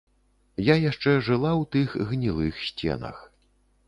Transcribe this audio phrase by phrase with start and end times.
[0.67, 3.21] Я яшчэ жыла ў тых гнілых сценах.